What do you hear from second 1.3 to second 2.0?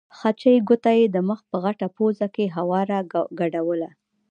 په غټه